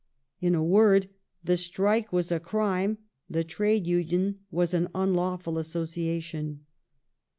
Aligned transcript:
In 0.39 0.55
a 0.55 0.63
word, 0.63 1.09
"the 1.43 1.55
strike 1.55 2.09
•was 2.09 2.31
a 2.31 2.39
crime, 2.39 2.97
the 3.29 3.43
trade 3.43 3.85
union 3.85 4.39
was 4.49 4.73
an 4.73 4.89
unlawful 4.95 5.59
association". 5.59 6.65